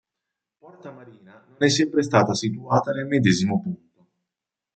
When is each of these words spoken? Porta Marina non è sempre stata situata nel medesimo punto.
Porta 0.61 0.89
Marina 0.91 1.45
non 1.47 1.57
è 1.63 1.69
sempre 1.69 2.01
stata 2.01 2.33
situata 2.33 2.91
nel 2.91 3.05
medesimo 3.05 3.61
punto. 3.61 4.07